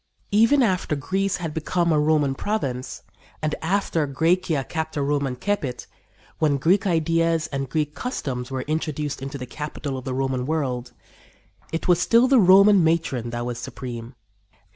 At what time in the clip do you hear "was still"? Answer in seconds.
11.87-12.27